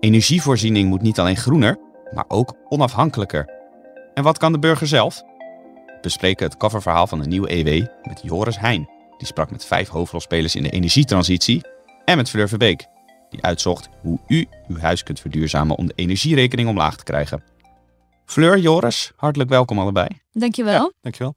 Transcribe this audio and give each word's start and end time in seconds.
Energievoorziening 0.00 0.88
moet 0.88 1.02
niet 1.02 1.18
alleen 1.18 1.36
groener, 1.36 1.78
maar 2.14 2.24
ook 2.28 2.54
onafhankelijker. 2.68 3.48
En 4.14 4.22
wat 4.22 4.38
kan 4.38 4.52
de 4.52 4.58
burger 4.58 4.86
zelf? 4.86 5.22
We 5.86 5.98
bespreken 6.00 6.46
het 6.46 6.56
coververhaal 6.56 7.06
van 7.06 7.20
de 7.20 7.26
nieuwe 7.26 7.52
EW 7.52 7.86
met 8.02 8.20
Joris 8.22 8.58
Heijn. 8.58 8.88
Die 9.18 9.26
sprak 9.26 9.50
met 9.50 9.64
vijf 9.64 9.88
hoofdrolspelers 9.88 10.54
in 10.54 10.62
de 10.62 10.70
energietransitie. 10.70 11.60
En 12.04 12.16
met 12.16 12.30
Fleur 12.30 12.48
Verbeek, 12.48 12.86
die 13.30 13.42
uitzocht 13.42 13.88
hoe 14.02 14.18
u 14.26 14.46
uw 14.68 14.78
huis 14.78 15.02
kunt 15.02 15.20
verduurzamen 15.20 15.76
om 15.76 15.86
de 15.86 15.92
energierekening 15.96 16.68
omlaag 16.68 16.96
te 16.96 17.04
krijgen. 17.04 17.42
Fleur, 18.24 18.58
Joris, 18.58 19.12
hartelijk 19.16 19.50
welkom 19.50 19.78
allebei. 19.78 20.08
Dankjewel. 20.32 20.92
Dankjewel. 21.00 21.34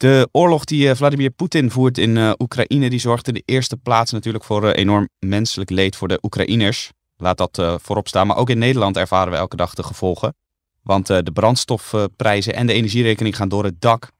De 0.00 0.28
oorlog 0.32 0.64
die 0.64 0.90
eh, 0.90 0.96
Vladimir 0.96 1.30
Poetin 1.30 1.70
voert 1.70 1.98
in 1.98 2.16
uh, 2.16 2.32
Oekraïne, 2.38 2.90
die 2.90 2.98
zorgt 2.98 3.28
in 3.28 3.34
de 3.34 3.42
eerste 3.44 3.76
plaats 3.76 4.12
natuurlijk 4.12 4.44
voor 4.44 4.64
uh, 4.64 4.70
enorm 4.74 5.08
menselijk 5.18 5.70
leed 5.70 5.96
voor 5.96 6.08
de 6.08 6.18
Oekraïners. 6.22 6.90
Laat 7.16 7.38
dat 7.38 7.58
uh, 7.58 7.74
voorop 7.80 8.08
staan. 8.08 8.26
Maar 8.26 8.36
ook 8.36 8.50
in 8.50 8.58
Nederland 8.58 8.96
ervaren 8.96 9.32
we 9.32 9.38
elke 9.38 9.56
dag 9.56 9.74
de 9.74 9.82
gevolgen. 9.82 10.34
Want 10.82 11.06
de 11.06 11.30
brandstofprijzen 11.32 12.54
en 12.54 12.66
de 12.66 12.72
energierekening 12.72 13.36
gaan 13.36 13.48
door 13.48 13.64
het 13.64 13.80
dak. 13.80 14.10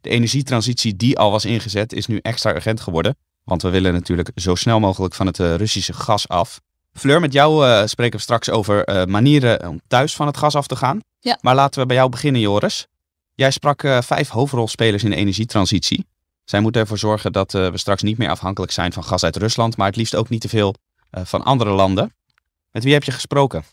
De 0.00 0.08
energietransitie 0.08 0.96
die 0.96 1.18
al 1.18 1.30
was 1.30 1.44
ingezet 1.44 1.92
is 1.92 2.06
nu 2.06 2.18
extra 2.22 2.54
urgent 2.54 2.80
geworden. 2.80 3.16
Want 3.44 3.62
we 3.62 3.70
willen 3.70 3.92
natuurlijk 3.92 4.30
zo 4.34 4.54
snel 4.54 4.80
mogelijk 4.80 5.14
van 5.14 5.26
het 5.26 5.38
Russische 5.38 5.92
gas 5.92 6.28
af. 6.28 6.60
Fleur, 6.92 7.20
met 7.20 7.32
jou 7.32 7.86
spreken 7.88 8.16
we 8.16 8.22
straks 8.22 8.50
over 8.50 9.08
manieren 9.08 9.68
om 9.68 9.80
thuis 9.86 10.16
van 10.16 10.26
het 10.26 10.36
gas 10.36 10.54
af 10.54 10.66
te 10.66 10.76
gaan. 10.76 11.00
Ja. 11.20 11.38
Maar 11.40 11.54
laten 11.54 11.80
we 11.80 11.86
bij 11.86 11.96
jou 11.96 12.08
beginnen, 12.08 12.40
Joris. 12.40 12.86
Jij 13.40 13.50
sprak 13.50 13.82
uh, 13.82 14.00
vijf 14.00 14.28
hoofdrolspelers 14.28 15.04
in 15.04 15.10
de 15.10 15.16
energietransitie. 15.16 16.06
Zij 16.44 16.60
moeten 16.60 16.80
ervoor 16.80 16.98
zorgen 16.98 17.32
dat 17.32 17.54
uh, 17.54 17.70
we 17.70 17.78
straks 17.78 18.02
niet 18.02 18.18
meer 18.18 18.30
afhankelijk 18.30 18.72
zijn 18.72 18.92
van 18.92 19.04
gas 19.04 19.24
uit 19.24 19.36
Rusland, 19.36 19.76
maar 19.76 19.86
het 19.86 19.96
liefst 19.96 20.14
ook 20.14 20.28
niet 20.28 20.40
te 20.40 20.48
veel 20.48 20.74
uh, 21.10 21.24
van 21.24 21.42
andere 21.42 21.70
landen. 21.70 22.14
Met 22.70 22.84
wie 22.84 22.92
heb 22.92 23.04
je 23.04 23.12
gesproken? 23.12 23.64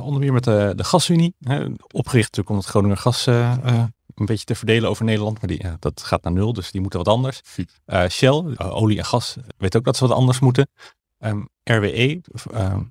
onder 0.00 0.18
meer 0.18 0.32
met 0.32 0.44
de, 0.44 0.72
de 0.76 0.84
Gasunie. 0.84 1.34
Hè, 1.40 1.64
opgericht 1.92 2.36
natuurlijk 2.36 2.48
om 2.48 2.56
het 2.56 2.66
Groninger 2.66 2.96
gas 2.96 3.26
een 3.26 3.92
beetje 4.14 4.44
te 4.44 4.54
verdelen 4.54 4.88
over 4.88 5.04
Nederland. 5.04 5.40
Maar 5.40 5.48
die, 5.48 5.64
dat 5.78 6.02
gaat 6.02 6.22
naar 6.22 6.32
nul, 6.32 6.52
dus 6.52 6.70
die 6.70 6.80
moeten 6.80 6.98
wat 6.98 7.08
anders. 7.08 7.40
Shell, 8.08 8.56
olie 8.56 8.98
en 8.98 9.04
gas, 9.04 9.36
weet 9.56 9.76
ook 9.76 9.84
dat 9.84 9.96
ze 9.96 10.06
wat 10.06 10.16
anders 10.16 10.40
moeten. 10.40 10.68
Um, 11.18 11.48
RWE 11.64 12.20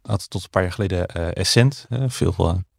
had 0.01 0.29
tot 0.29 0.43
een 0.43 0.49
paar 0.49 0.63
jaar 0.63 0.71
geleden 0.71 1.07
Essent, 1.35 1.87
veel, 2.07 2.33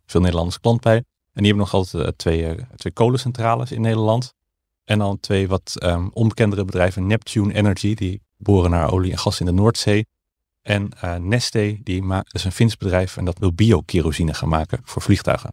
veel 0.07 0.21
Nederlandse 0.21 0.61
klant 0.61 0.81
bij. 0.81 1.05
En 1.33 1.43
die 1.43 1.47
hebben 1.47 1.65
nog 1.65 1.75
altijd 1.75 2.05
uh, 2.05 2.11
twee, 2.17 2.43
uh, 2.43 2.63
twee 2.77 2.93
kolencentrales 2.93 3.73
in 3.73 3.81
Nederland. 3.81 4.35
En 4.85 4.99
dan 4.99 5.21
twee 5.21 5.49
wat 5.49 5.77
um, 5.83 6.11
onbekendere 6.13 6.65
bedrijven. 6.65 7.07
Neptune 7.07 7.55
Energy, 7.55 7.95
die 7.95 8.23
boren 8.37 8.71
naar 8.71 8.93
olie 8.93 9.13
en 9.13 9.19
gas 9.19 9.41
in 9.41 9.47
de 9.47 9.53
Noordzee. 9.53 10.07
En 10.63 10.89
uh, 11.05 11.17
Neste, 11.17 11.79
die 11.83 12.05
is 12.31 12.45
een 12.45 12.53
Fins 12.53 12.77
bedrijf 12.77 13.17
en 13.17 13.25
dat 13.25 13.39
wil 13.39 13.53
bio-kerosine 13.53 14.35
gaan 14.35 14.49
maken 14.49 14.81
voor 14.85 15.03
vliegtuigen. 15.03 15.53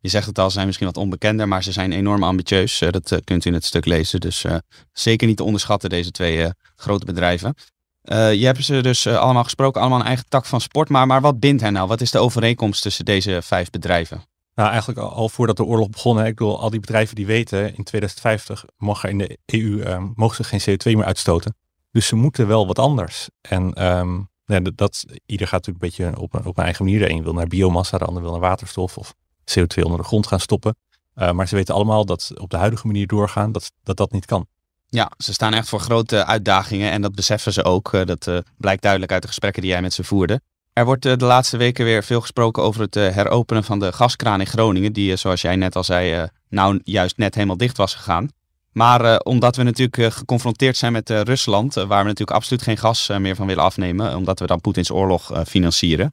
Je 0.00 0.08
zegt 0.08 0.26
het 0.26 0.38
al, 0.38 0.46
ze 0.46 0.52
zijn 0.52 0.66
misschien 0.66 0.86
wat 0.86 0.96
onbekender, 0.96 1.48
maar 1.48 1.62
ze 1.62 1.72
zijn 1.72 1.92
enorm 1.92 2.22
ambitieus. 2.22 2.78
dat 2.90 3.20
kunt 3.24 3.44
u 3.44 3.48
in 3.48 3.54
het 3.54 3.64
stuk 3.64 3.86
lezen. 3.86 4.20
Dus 4.20 4.44
zeker 4.92 5.26
niet 5.26 5.36
te 5.36 5.44
onderschatten, 5.44 5.90
deze 5.90 6.10
twee 6.10 6.52
grote 6.76 7.04
bedrijven. 7.04 7.54
je 8.02 8.44
hebt 8.44 8.64
ze 8.64 8.80
dus 8.80 9.06
allemaal 9.06 9.44
gesproken, 9.44 9.80
allemaal 9.80 10.00
een 10.00 10.06
eigen 10.06 10.28
tak 10.28 10.44
van 10.44 10.60
sport. 10.60 10.88
Maar, 10.88 11.06
maar 11.06 11.20
wat 11.20 11.40
bindt 11.40 11.62
hen 11.62 11.72
nou? 11.72 11.88
Wat 11.88 12.00
is 12.00 12.10
de 12.10 12.18
overeenkomst 12.18 12.82
tussen 12.82 13.04
deze 13.04 13.42
vijf 13.42 13.70
bedrijven? 13.70 14.22
Nou, 14.58 14.70
eigenlijk 14.70 15.00
al, 15.00 15.28
voordat 15.28 15.56
de 15.56 15.64
oorlog 15.64 15.90
begon. 15.90 16.24
Ik 16.24 16.34
bedoel, 16.34 16.60
al 16.60 16.70
die 16.70 16.80
bedrijven 16.80 17.14
die 17.14 17.26
weten, 17.26 17.76
in 17.76 17.84
2050 17.84 18.64
mag 18.76 19.04
in 19.04 19.18
de 19.18 19.38
EU 19.46 19.60
uh, 19.60 20.04
mogen 20.14 20.44
ze 20.44 20.58
geen 20.58 20.78
CO2 20.78 20.96
meer 20.96 21.04
uitstoten. 21.04 21.56
Dus 21.90 22.06
ze 22.06 22.16
moeten 22.16 22.46
wel 22.46 22.66
wat 22.66 22.78
anders. 22.78 23.28
En 23.40 23.86
um, 23.86 24.28
ja, 24.44 24.60
dat, 24.60 25.04
ieder 25.26 25.46
gaat 25.46 25.66
natuurlijk 25.66 25.84
een 25.84 26.06
beetje 26.06 26.20
op, 26.20 26.46
op 26.46 26.58
een 26.58 26.64
eigen 26.64 26.84
manier. 26.84 27.00
De 27.00 27.10
een 27.10 27.22
wil 27.22 27.32
naar 27.32 27.46
biomassa, 27.46 27.98
de 27.98 28.04
ander 28.04 28.22
wil 28.22 28.30
naar 28.30 28.40
waterstof 28.40 28.96
of 28.98 29.14
CO2 29.58 29.82
onder 29.82 29.98
de 29.98 30.04
grond 30.04 30.26
gaan 30.26 30.40
stoppen. 30.40 30.76
Uh, 31.16 31.30
maar 31.30 31.48
ze 31.48 31.54
weten 31.54 31.74
allemaal 31.74 32.04
dat 32.04 32.32
op 32.34 32.50
de 32.50 32.56
huidige 32.56 32.86
manier 32.86 33.06
doorgaan, 33.06 33.52
dat 33.52 33.72
dat, 33.82 33.96
dat 33.96 34.12
niet 34.12 34.26
kan. 34.26 34.46
Ja, 34.86 35.10
ze 35.18 35.32
staan 35.32 35.54
echt 35.54 35.68
voor 35.68 35.80
grote 35.80 36.24
uitdagingen 36.24 36.90
en 36.90 37.02
dat 37.02 37.14
beseffen 37.14 37.52
ze 37.52 37.64
ook. 37.64 37.92
Uh, 37.92 38.04
dat 38.04 38.26
uh, 38.26 38.38
blijkt 38.56 38.82
duidelijk 38.82 39.12
uit 39.12 39.22
de 39.22 39.28
gesprekken 39.28 39.62
die 39.62 39.70
jij 39.70 39.82
met 39.82 39.92
ze 39.92 40.04
voerde. 40.04 40.40
Er 40.78 40.84
wordt 40.84 41.06
eh, 41.06 41.16
de 41.16 41.24
laatste 41.24 41.56
weken 41.56 41.84
weer 41.84 42.04
veel 42.04 42.20
gesproken 42.20 42.62
over 42.62 42.80
het 42.80 42.96
eh, 42.96 43.14
heropenen 43.14 43.64
van 43.64 43.78
de 43.78 43.92
gaskraan 43.92 44.40
in 44.40 44.46
Groningen, 44.46 44.92
die, 44.92 45.12
eh, 45.12 45.16
zoals 45.16 45.40
jij 45.40 45.56
net 45.56 45.76
al 45.76 45.84
zei, 45.84 46.28
nou 46.48 46.80
juist 46.84 47.16
net 47.16 47.34
helemaal 47.34 47.56
dicht 47.56 47.76
was 47.76 47.94
gegaan. 47.94 48.28
Maar 48.72 49.18
omdat 49.20 49.56
we 49.56 49.62
natuurlijk 49.62 50.14
geconfronteerd 50.14 50.76
zijn 50.76 50.92
met 50.92 51.10
Rusland, 51.10 51.74
waar 51.74 52.02
we 52.02 52.08
natuurlijk 52.08 52.30
absoluut 52.30 52.62
geen 52.62 52.76
gas 52.76 53.08
meer 53.18 53.36
van 53.36 53.46
willen 53.46 53.62
afnemen, 53.64 54.16
omdat 54.16 54.38
we 54.38 54.46
dan 54.46 54.60
Poetins 54.60 54.90
oorlog 54.90 55.32
financieren, 55.46 56.10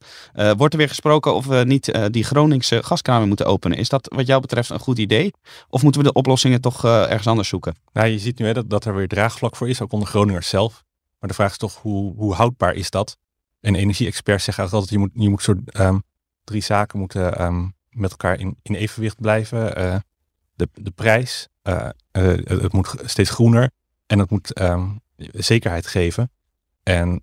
wordt 0.57 0.73
er 0.73 0.79
weer 0.79 0.87
gesproken 0.87 1.35
of 1.35 1.45
we 1.45 1.63
niet 1.65 1.99
die 2.11 2.23
Groningse 2.23 2.83
gaskranen 2.83 3.27
moeten 3.27 3.45
openen. 3.45 3.77
Is 3.77 3.89
dat 3.89 4.13
wat 4.15 4.27
jou 4.27 4.41
betreft 4.41 4.69
een 4.69 4.79
goed 4.79 4.97
idee? 4.97 5.31
Of 5.69 5.83
moeten 5.83 6.01
we 6.01 6.07
de 6.07 6.13
oplossingen 6.13 6.61
toch 6.61 6.85
ergens 6.85 7.27
anders 7.27 7.47
zoeken? 7.47 7.75
Nou, 7.93 8.07
je 8.07 8.19
ziet 8.19 8.39
nu 8.39 8.45
hè, 8.45 8.53
dat, 8.53 8.69
dat 8.69 8.85
er 8.85 8.95
weer 8.95 9.07
draagvlak 9.07 9.55
voor 9.55 9.69
is, 9.69 9.81
ook 9.81 9.91
onder 9.91 10.07
Groningers 10.07 10.49
zelf. 10.49 10.83
Maar 11.19 11.29
de 11.29 11.35
vraag 11.35 11.51
is 11.51 11.57
toch, 11.57 11.81
hoe, 11.81 12.15
hoe 12.15 12.33
houdbaar 12.33 12.73
is 12.73 12.89
dat? 12.89 13.17
En 13.65 13.75
energie-experts 13.75 14.43
zeggen 14.43 14.63
altijd, 14.63 14.89
je 14.89 14.97
moet, 14.97 15.11
je 15.13 15.29
moet 15.29 15.41
soort 15.41 15.79
um, 15.79 16.03
drie 16.43 16.61
zaken 16.61 16.99
moeten 16.99 17.41
um, 17.41 17.73
met 17.89 18.11
elkaar 18.11 18.39
in, 18.39 18.57
in 18.61 18.75
evenwicht 18.75 19.21
blijven. 19.21 19.81
Uh, 19.81 19.95
de, 20.53 20.69
de 20.73 20.91
prijs, 20.91 21.47
uh, 21.63 21.89
uh, 22.11 22.37
het 22.45 22.73
moet 22.73 22.95
steeds 23.03 23.29
groener 23.29 23.71
en 24.05 24.19
het 24.19 24.29
moet 24.29 24.61
um, 24.61 25.01
zekerheid 25.31 25.87
geven. 25.87 26.31
En 26.83 27.21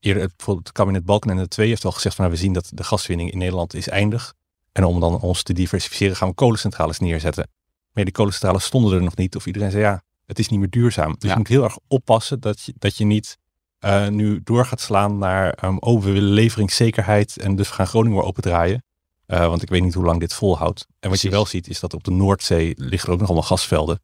eerder, 0.00 0.22
het, 0.22 0.36
bijvoorbeeld 0.36 0.66
het 0.66 0.76
kabinet 0.76 1.04
Balkenende 1.04 1.48
2 1.48 1.68
heeft 1.68 1.84
al 1.84 1.92
gezegd 1.92 2.14
van 2.14 2.24
nou, 2.24 2.36
we 2.36 2.42
zien 2.42 2.52
dat 2.52 2.70
de 2.74 2.84
gaswinning 2.84 3.30
in 3.30 3.38
Nederland 3.38 3.74
is 3.74 3.88
eindig. 3.88 4.34
En 4.72 4.84
om 4.84 5.00
dan 5.00 5.20
ons 5.20 5.42
te 5.42 5.52
diversificeren 5.52 6.16
gaan 6.16 6.28
we 6.28 6.34
kolencentrales 6.34 6.98
neerzetten. 6.98 7.50
Maar 7.92 8.04
die 8.04 8.12
kolencentrales 8.12 8.64
stonden 8.64 8.94
er 8.94 9.02
nog 9.02 9.16
niet. 9.16 9.36
Of 9.36 9.46
iedereen 9.46 9.70
zei 9.70 9.82
ja, 9.82 10.02
het 10.26 10.38
is 10.38 10.48
niet 10.48 10.60
meer 10.60 10.70
duurzaam. 10.70 11.12
Dus 11.12 11.22
ja. 11.22 11.30
je 11.30 11.36
moet 11.36 11.48
heel 11.48 11.64
erg 11.64 11.78
oppassen 11.88 12.40
dat 12.40 12.62
je, 12.62 12.74
dat 12.78 12.96
je 12.96 13.04
niet 13.04 13.38
uh, 13.84 14.08
nu 14.08 14.40
door 14.44 14.66
gaat 14.66 14.80
slaan 14.80 15.18
naar, 15.18 15.64
um, 15.64 15.78
oh, 15.78 16.02
we 16.02 16.12
willen 16.12 16.32
leveringszekerheid 16.32 17.36
en 17.38 17.56
dus 17.56 17.68
we 17.68 17.74
gaan 17.74 17.86
Groningen 17.86 18.18
weer 18.18 18.26
opendraaien. 18.26 18.84
Uh, 19.26 19.46
want 19.46 19.62
ik 19.62 19.68
weet 19.68 19.82
niet 19.82 19.94
hoe 19.94 20.04
lang 20.04 20.20
dit 20.20 20.34
volhoudt. 20.34 20.80
En 20.80 20.86
wat 20.88 21.00
Precies. 21.00 21.22
je 21.22 21.30
wel 21.30 21.46
ziet 21.46 21.68
is 21.68 21.80
dat 21.80 21.94
op 21.94 22.04
de 22.04 22.10
Noordzee 22.10 22.74
liggen 22.76 23.08
er 23.08 23.14
ook 23.14 23.20
nog 23.20 23.28
allemaal 23.28 23.48
gasvelden. 23.48 24.00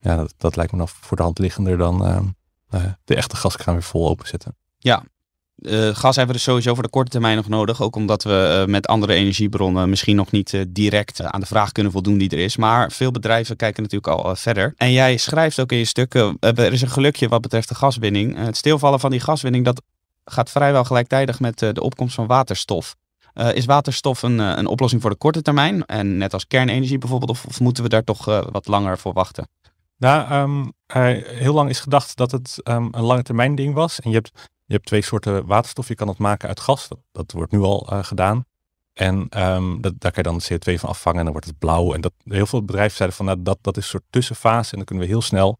Ja, 0.00 0.16
dat, 0.16 0.34
dat 0.36 0.56
lijkt 0.56 0.72
me 0.72 0.78
nog 0.78 0.90
voor 0.90 1.16
de 1.16 1.22
hand 1.22 1.38
liggender 1.38 1.78
dan 1.78 2.06
uh, 2.70 2.82
de 3.04 3.14
echte 3.14 3.36
gaskraan 3.36 3.74
weer 3.74 3.82
vol 3.82 4.08
openzetten. 4.08 4.56
Ja, 4.78 5.04
uh, 5.58 5.94
gas 5.94 6.16
hebben 6.16 6.34
we 6.34 6.40
sowieso 6.40 6.74
voor 6.74 6.82
de 6.82 6.88
korte 6.88 7.10
termijn 7.10 7.36
nog 7.36 7.48
nodig. 7.48 7.82
Ook 7.82 7.96
omdat 7.96 8.22
we 8.22 8.64
uh, 8.66 8.72
met 8.72 8.86
andere 8.86 9.12
energiebronnen 9.12 9.88
misschien 9.88 10.16
nog 10.16 10.30
niet 10.30 10.52
uh, 10.52 10.62
direct 10.68 11.22
aan 11.22 11.40
de 11.40 11.46
vraag 11.46 11.72
kunnen 11.72 11.92
voldoen 11.92 12.18
die 12.18 12.30
er 12.30 12.38
is. 12.38 12.56
Maar 12.56 12.92
veel 12.92 13.10
bedrijven 13.10 13.56
kijken 13.56 13.82
natuurlijk 13.82 14.12
al 14.12 14.36
verder. 14.36 14.72
En 14.76 14.92
jij 14.92 15.16
schrijft 15.16 15.60
ook 15.60 15.72
in 15.72 15.78
je 15.78 15.84
stuk, 15.84 16.14
er 16.40 16.72
is 16.72 16.82
een 16.82 16.88
gelukje 16.88 17.28
wat 17.28 17.40
betreft 17.40 17.68
de 17.68 17.74
gaswinning. 17.74 18.36
het 18.36 18.56
stilvallen 18.56 19.00
van 19.00 19.10
die 19.10 19.20
gaswinning, 19.20 19.64
dat 19.64 19.82
gaat 20.24 20.50
vrijwel 20.50 20.84
gelijktijdig 20.84 21.40
met 21.40 21.58
de 21.58 21.80
opkomst 21.80 22.14
van 22.14 22.26
waterstof. 22.26 22.94
is 23.52 23.64
waterstof 23.64 24.22
een, 24.22 24.38
een 24.38 24.66
oplossing 24.66 25.02
voor 25.02 25.10
de 25.10 25.16
korte 25.16 25.42
termijn? 25.42 25.86
En 25.86 26.16
net 26.16 26.32
als 26.32 26.46
kernenergie 26.46 26.98
bijvoorbeeld, 26.98 27.30
of, 27.30 27.60
moeten 27.60 27.82
we 27.82 27.88
daar 27.88 28.04
toch 28.04 28.24
wat 28.50 28.66
langer 28.66 28.98
voor 28.98 29.12
wachten? 29.12 29.48
Nou, 29.96 30.32
um, 30.32 30.72
heel 31.22 31.54
lang 31.54 31.70
is 31.70 31.80
gedacht 31.80 32.16
dat 32.16 32.30
het 32.30 32.60
um, 32.64 32.88
een 32.90 33.04
lange 33.04 33.22
termijn 33.22 33.54
ding 33.54 33.74
was. 33.74 34.00
En 34.00 34.10
je 34.10 34.16
hebt 34.16 34.48
je 34.68 34.74
hebt 34.74 34.86
twee 34.86 35.02
soorten 35.02 35.46
waterstof. 35.46 35.88
Je 35.88 35.94
kan 35.94 36.08
het 36.08 36.18
maken 36.18 36.48
uit 36.48 36.60
gas. 36.60 36.88
Dat, 37.12 37.32
wordt 37.32 37.52
nu 37.52 37.60
al 37.60 37.92
uh, 37.92 38.04
gedaan. 38.04 38.44
En 38.92 39.42
um, 39.42 39.80
dat, 39.80 40.00
daar 40.00 40.12
kan 40.12 40.22
je 40.24 40.30
dan 40.30 40.38
de 40.38 40.74
CO2 40.74 40.80
van 40.80 40.88
afvangen 40.88 41.18
en 41.18 41.24
dan 41.24 41.32
wordt 41.32 41.46
het 41.46 41.58
blauw. 41.58 41.94
En 41.94 42.00
dat, 42.00 42.12
heel 42.24 42.46
veel 42.46 42.64
bedrijven 42.64 42.96
zeiden 42.96 43.16
van 43.16 43.26
nou, 43.26 43.42
dat, 43.42 43.58
dat 43.60 43.76
is 43.76 43.82
een 43.82 43.88
soort 43.88 44.04
tussenfase. 44.10 44.70
En 44.70 44.76
dan 44.76 44.86
kunnen 44.86 45.04
we 45.04 45.10
heel 45.10 45.22
snel 45.22 45.58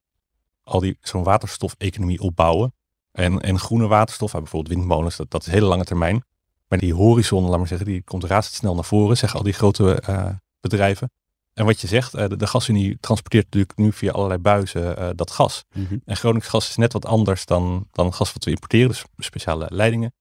al 0.63 0.81
die 0.81 0.99
zo'n 1.01 1.23
waterstof-economie 1.23 2.21
opbouwen. 2.21 2.75
En, 3.13 3.41
en 3.41 3.59
groene 3.59 3.87
waterstof, 3.87 4.33
bijvoorbeeld 4.33 4.75
windmolens, 4.75 5.17
dat, 5.17 5.31
dat 5.31 5.47
is 5.47 5.53
hele 5.53 5.67
lange 5.67 5.85
termijn. 5.85 6.25
Maar 6.69 6.79
die 6.79 6.95
horizon, 6.95 7.49
laat 7.49 7.59
maar 7.59 7.69
zeggen, 7.69 7.87
die 7.87 8.03
komt 8.03 8.25
razendsnel 8.25 8.75
naar 8.75 8.85
voren, 8.85 9.17
zeggen 9.17 9.39
al 9.39 9.45
die 9.45 9.55
grote 9.55 10.03
uh, 10.09 10.29
bedrijven. 10.61 11.11
En 11.59 11.65
wat 11.65 11.81
je 11.81 11.87
zegt, 11.87 12.15
uh, 12.15 12.29
de, 12.29 12.37
de 12.37 12.47
gasunie 12.47 12.99
transporteert 13.01 13.45
natuurlijk 13.45 13.77
nu 13.77 13.93
via 13.93 14.13
allerlei 14.13 14.41
buizen 14.41 14.99
uh, 14.99 15.09
dat 15.15 15.31
gas. 15.31 15.65
Mm 15.75 15.87
-hmm. 15.89 16.03
En 16.05 16.17
Gronings 16.17 16.49
gas 16.49 16.69
is 16.69 16.77
net 16.77 16.93
wat 16.93 17.07
anders 17.07 17.47
dan, 17.47 17.89
dan 17.93 18.15
gas 18.15 18.33
wat 18.33 18.45
we 18.45 18.51
importeren, 18.51 18.89
dus 18.89 19.05
speciale 19.19 19.67
leidingen. 19.71 20.15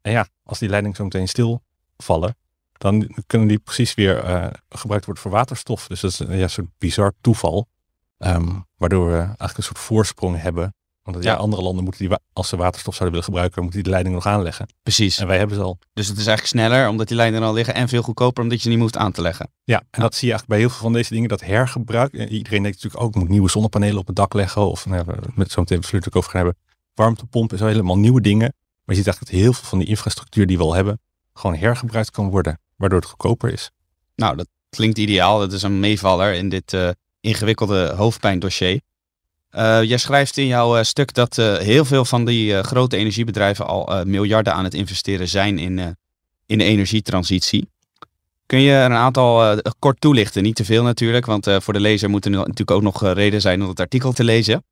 En 0.00 0.12
ja, 0.12 0.28
als 0.42 0.58
die 0.58 0.68
leidingen 0.68 0.96
zo 0.96 1.04
meteen 1.04 1.28
stilvallen, 1.28 2.36
dan 2.72 3.10
kunnen 3.26 3.48
die 3.48 3.58
precies 3.58 3.94
weer 3.94 4.24
uh, 4.24 4.46
gebruikt 4.68 5.04
worden 5.04 5.22
voor 5.22 5.32
waterstof. 5.32 5.86
Dus 5.86 6.00
dat 6.00 6.10
is 6.10 6.18
ja, 6.18 6.26
een 6.26 6.50
soort 6.50 6.68
bizar 6.78 7.12
toeval. 7.20 7.68
Um, 8.18 8.66
waardoor 8.76 9.06
we 9.06 9.18
eigenlijk 9.18 9.56
een 9.56 9.62
soort 9.62 9.78
voorsprong 9.78 10.40
hebben 10.40 10.74
want 11.12 11.24
ja. 11.24 11.34
andere 11.34 11.62
landen 11.62 11.84
moeten 11.84 12.08
die, 12.08 12.18
als 12.32 12.48
ze 12.48 12.56
waterstof 12.56 12.94
zouden 12.94 13.10
willen 13.10 13.24
gebruiken, 13.24 13.62
moeten 13.62 13.82
die 13.82 13.88
de 13.88 13.94
leidingen 13.94 14.24
nog 14.24 14.32
aanleggen. 14.34 14.68
Precies. 14.82 15.18
En 15.18 15.26
wij 15.26 15.38
hebben 15.38 15.56
ze 15.56 15.62
al. 15.62 15.78
Dus 15.92 16.08
het 16.08 16.18
is 16.18 16.26
eigenlijk 16.26 16.58
sneller 16.58 16.88
omdat 16.88 17.08
die 17.08 17.16
leidingen 17.16 17.46
al 17.46 17.54
liggen 17.54 17.74
en 17.74 17.88
veel 17.88 18.02
goedkoper 18.02 18.42
omdat 18.42 18.62
je 18.62 18.68
niet 18.68 18.78
moet 18.78 18.96
aan 18.96 19.12
te 19.12 19.22
leggen. 19.22 19.50
Ja, 19.64 19.82
en 19.90 20.00
dat 20.00 20.14
zie 20.14 20.28
je 20.28 20.32
eigenlijk 20.32 20.46
bij 20.48 20.58
heel 20.58 20.68
veel 20.68 20.78
van 20.78 20.92
deze 20.92 21.12
dingen, 21.12 21.28
dat 21.28 21.40
hergebruik. 21.40 22.12
Iedereen 22.12 22.62
denkt 22.62 22.82
natuurlijk 22.82 23.02
ook, 23.02 23.14
ik 23.14 23.20
moet 23.20 23.28
nieuwe 23.28 23.50
zonnepanelen 23.50 23.98
op 23.98 24.06
het 24.06 24.16
dak 24.16 24.34
leggen. 24.34 24.70
Of 24.70 24.86
nou, 24.86 25.04
met 25.34 25.50
zo'n 25.50 25.66
meteen 25.68 26.02
ik 26.02 26.16
over 26.16 26.30
gaan 26.30 26.44
hebben. 26.44 26.60
Warmtepomp 26.94 27.52
is 27.52 27.60
al 27.60 27.66
helemaal 27.66 27.98
nieuwe 27.98 28.20
dingen. 28.20 28.54
Maar 28.84 28.96
je 28.96 29.02
ziet 29.02 29.06
eigenlijk 29.06 29.36
dat 29.36 29.42
heel 29.44 29.52
veel 29.52 29.68
van 29.68 29.78
die 29.78 29.88
infrastructuur 29.88 30.46
die 30.46 30.56
we 30.56 30.62
al 30.62 30.74
hebben, 30.74 31.00
gewoon 31.34 31.56
hergebruikt 31.56 32.10
kan 32.10 32.30
worden, 32.30 32.60
waardoor 32.76 32.98
het 32.98 33.08
goedkoper 33.08 33.52
is. 33.52 33.70
Nou, 34.14 34.36
dat 34.36 34.48
klinkt 34.70 34.98
ideaal. 34.98 35.38
Dat 35.38 35.52
is 35.52 35.62
een 35.62 35.80
meevaller 35.80 36.32
in 36.32 36.48
dit 36.48 36.72
uh, 36.72 36.88
ingewikkelde 37.20 37.92
hoofdpijndossier. 37.96 38.80
Uh, 39.52 39.82
jij 39.82 39.98
schrijft 39.98 40.36
in 40.36 40.46
jouw 40.46 40.82
stuk 40.82 41.14
dat 41.14 41.36
heel 41.36 41.84
veel 41.84 42.04
van 42.04 42.24
die 42.24 42.62
grote 42.62 42.96
energiebedrijven 42.96 43.66
al 43.66 44.04
miljarden 44.04 44.54
aan 44.54 44.64
het 44.64 44.74
investeren 44.74 45.28
zijn 45.28 45.58
in, 45.58 45.96
in 46.46 46.58
de 46.58 46.64
energietransitie. 46.64 47.68
Kun 48.48 48.60
je 48.60 48.72
een 48.72 48.92
aantal 48.92 49.52
uh, 49.52 49.58
kort 49.78 50.00
toelichten? 50.00 50.42
Niet 50.42 50.56
te 50.56 50.64
veel 50.64 50.82
natuurlijk, 50.82 51.26
want 51.26 51.46
uh, 51.46 51.56
voor 51.60 51.72
de 51.72 51.80
lezer 51.80 52.10
moet 52.10 52.24
er 52.24 52.30
natuurlijk 52.30 52.70
ook 52.70 52.82
nog 52.82 53.04
uh, 53.04 53.12
reden 53.12 53.40
zijn 53.40 53.62
om 53.62 53.68
het 53.68 53.80
artikel 53.80 54.12
te 54.12 54.24
lezen. 54.24 54.64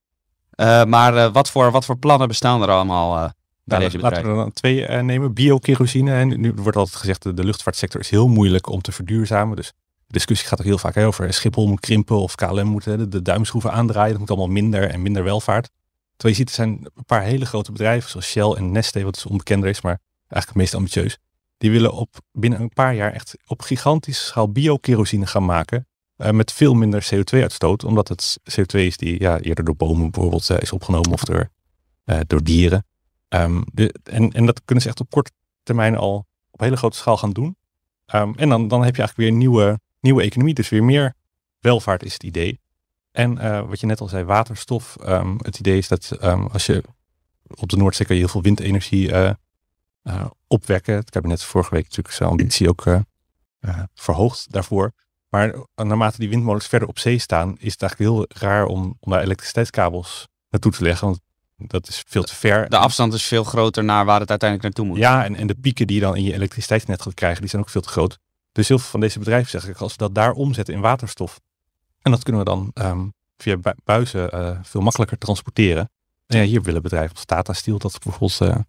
maar 0.86 1.32
wat, 1.32 1.50
voor, 1.50 1.70
wat 1.70 1.84
voor 1.84 1.98
plannen 1.98 2.28
bestaan 2.28 2.62
er 2.62 2.68
allemaal 2.68 3.32
bij 3.64 3.78
nou? 3.78 3.98
Laten 3.98 4.22
we 4.22 4.28
er 4.28 4.34
dan 4.34 4.52
twee 4.52 4.88
nemen. 4.88 5.32
Biokerosine. 5.32 6.12
En 6.12 6.40
nu 6.40 6.52
wordt 6.56 6.76
altijd 6.76 6.96
gezegd 6.96 7.22
dat 7.22 7.36
de 7.36 7.44
luchtvaartsector 7.44 8.00
is 8.00 8.10
heel 8.10 8.28
moeilijk 8.28 8.68
om 8.68 8.80
te 8.80 8.92
verduurzamen. 8.92 9.56
Dus 9.56 9.72
discussie 10.06 10.48
gaat 10.48 10.58
ook 10.58 10.66
heel 10.66 10.78
vaak 10.78 10.96
over 10.96 11.32
Schiphol 11.32 11.68
moet 11.68 11.80
krimpen 11.80 12.16
of 12.16 12.34
KLM 12.34 12.66
moet 12.66 12.84
de, 12.84 13.08
de 13.08 13.22
duimschroeven 13.22 13.72
aandraaien. 13.72 14.10
Dat 14.10 14.20
moet 14.20 14.30
allemaal 14.30 14.46
minder 14.46 14.90
en 14.90 15.02
minder 15.02 15.24
welvaart. 15.24 15.70
Terwijl 16.16 16.38
je 16.38 16.44
ziet, 16.44 16.48
er 16.48 16.54
zijn 16.54 16.88
een 16.94 17.04
paar 17.04 17.22
hele 17.22 17.46
grote 17.46 17.72
bedrijven 17.72 18.10
zoals 18.10 18.26
Shell 18.26 18.50
en 18.50 18.72
Neste, 18.72 19.04
wat 19.04 19.14
dus 19.14 19.26
onbekender 19.26 19.68
is, 19.68 19.80
maar 19.80 20.00
eigenlijk 20.28 20.46
het 20.46 20.56
meest 20.56 20.74
ambitieus 20.74 21.18
die 21.58 21.70
willen 21.70 21.92
op 21.92 22.16
binnen 22.32 22.60
een 22.60 22.72
paar 22.72 22.94
jaar 22.94 23.12
echt 23.12 23.36
op 23.46 23.62
gigantische 23.62 24.24
schaal 24.24 24.52
biokerosine 24.52 25.26
gaan 25.26 25.44
maken. 25.44 25.86
Uh, 26.16 26.30
met 26.30 26.52
veel 26.52 26.74
minder 26.74 27.08
CO2-uitstoot, 27.14 27.84
omdat 27.84 28.08
het 28.08 28.38
CO2 28.50 28.78
is 28.78 28.96
die 28.96 29.20
ja, 29.20 29.38
eerder 29.38 29.64
door 29.64 29.76
bomen 29.76 30.10
bijvoorbeeld 30.10 30.48
uh, 30.48 30.58
is 30.60 30.72
opgenomen 30.72 31.12
of 31.12 31.24
door, 31.24 31.50
uh, 32.04 32.20
door 32.26 32.42
dieren. 32.42 32.86
Um, 33.28 33.64
de, 33.72 33.94
en, 34.02 34.32
en 34.32 34.46
dat 34.46 34.62
kunnen 34.64 34.84
ze 34.84 34.90
echt 34.90 35.00
op 35.00 35.10
korte 35.10 35.30
termijn 35.62 35.96
al 35.96 36.26
op 36.50 36.60
hele 36.60 36.76
grote 36.76 36.96
schaal 36.96 37.16
gaan 37.16 37.32
doen. 37.32 37.56
Um, 38.14 38.34
en 38.36 38.48
dan, 38.48 38.68
dan 38.68 38.84
heb 38.84 38.96
je 38.96 39.02
eigenlijk 39.02 39.28
weer 39.28 39.38
nieuwe, 39.38 39.80
nieuwe 40.06 40.22
economie, 40.22 40.54
dus 40.54 40.68
weer 40.68 40.84
meer 40.84 41.14
welvaart 41.60 42.02
is 42.02 42.12
het 42.12 42.22
idee. 42.22 42.60
En 43.10 43.34
wat 43.68 43.80
je 43.80 43.86
net 43.86 44.00
al 44.00 44.08
zei, 44.08 44.24
waterstof. 44.24 44.96
Um, 45.06 45.38
het 45.42 45.58
idee 45.58 45.78
is 45.78 45.88
dat 45.88 46.18
als 46.52 46.66
je 46.66 46.82
op 47.54 47.68
de 47.68 47.76
Noordzee 47.76 48.06
kan 48.06 48.16
je 48.16 48.22
heel 48.22 48.30
veel 48.30 48.42
windenergie 48.42 49.08
uh, 49.08 50.24
opwekken. 50.46 50.94
Het 50.94 51.10
kabinet 51.10 51.42
vorige 51.42 51.74
week 51.74 51.82
natuurlijk 51.82 52.14
zijn 52.14 52.28
ambitie 52.28 52.68
ook 52.68 52.84
uh, 52.86 52.98
verhoogd 53.94 54.52
daarvoor. 54.52 54.92
Maar 55.28 55.54
naarmate 55.74 56.18
die 56.18 56.28
windmolens 56.28 56.66
verder 56.66 56.88
op 56.88 56.98
zee 56.98 57.18
staan, 57.18 57.56
is 57.58 57.72
het 57.72 57.82
eigenlijk 57.82 58.10
heel 58.10 58.26
raar 58.48 58.64
om, 58.64 58.96
om 59.00 59.12
daar 59.12 59.22
elektriciteitskabels 59.22 60.28
naartoe 60.50 60.72
te 60.72 60.82
leggen. 60.82 61.06
Want 61.06 61.70
dat 61.70 61.88
is 61.88 62.02
veel 62.06 62.22
te 62.22 62.34
ver. 62.34 62.68
De 62.68 62.76
afstand 62.76 63.14
is 63.14 63.24
veel 63.24 63.44
groter 63.44 63.84
naar 63.84 64.04
waar 64.04 64.20
het 64.20 64.30
uiteindelijk 64.30 64.68
naartoe 64.68 64.92
moet. 64.92 65.02
Ja, 65.02 65.24
en, 65.24 65.36
en 65.36 65.46
de 65.46 65.54
pieken 65.54 65.86
die 65.86 65.96
je 65.96 66.02
dan 66.02 66.16
in 66.16 66.24
je 66.24 66.32
elektriciteitsnet 66.32 67.02
gaat 67.02 67.14
krijgen, 67.14 67.40
die 67.40 67.50
zijn 67.50 67.62
ook 67.62 67.68
veel 67.68 67.80
te 67.80 67.88
groot. 67.88 68.18
Dus 68.56 68.68
heel 68.68 68.78
veel 68.78 68.90
van 68.90 69.00
deze 69.00 69.18
bedrijven 69.18 69.50
zeggen, 69.50 69.76
als 69.76 69.92
we 69.92 69.98
dat 69.98 70.14
daar 70.14 70.32
omzetten 70.32 70.74
in 70.74 70.80
waterstof, 70.80 71.40
en 72.02 72.10
dat 72.10 72.22
kunnen 72.22 72.44
we 72.44 72.48
dan 72.50 72.70
um, 72.74 73.12
via 73.36 73.56
buizen 73.84 74.34
uh, 74.34 74.58
veel 74.62 74.80
makkelijker 74.80 75.18
transporteren. 75.18 75.90
En 76.26 76.38
ja, 76.38 76.44
hier 76.44 76.62
willen 76.62 76.82
bedrijven 76.82 77.14
als 77.14 77.24
Tata 77.24 77.52
Steel 77.52 77.78
dat 77.78 77.98
bijvoorbeeld 78.02 78.64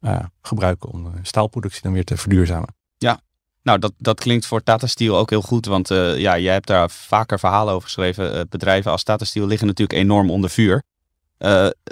uh, 0.00 0.18
gebruiken 0.42 0.88
om 0.88 1.12
staalproductie 1.22 1.82
dan 1.82 1.92
weer 1.92 2.04
te 2.04 2.16
verduurzamen. 2.16 2.74
Ja, 2.98 3.20
nou 3.62 3.78
dat, 3.78 3.92
dat 3.98 4.20
klinkt 4.20 4.46
voor 4.46 4.62
Tata 4.62 4.86
Steel 4.86 5.16
ook 5.16 5.30
heel 5.30 5.42
goed, 5.42 5.66
want 5.66 5.88
ja, 5.88 6.38
jij 6.38 6.52
hebt 6.52 6.66
daar 6.66 6.90
vaker 6.90 7.38
verhalen 7.38 7.74
over 7.74 7.86
geschreven. 7.86 8.48
Bedrijven 8.48 8.90
als 8.90 9.02
Tata 9.02 9.24
Steel 9.24 9.46
liggen 9.46 9.66
natuurlijk 9.66 9.98
enorm 9.98 10.30
onder 10.30 10.50
vuur. 10.50 10.82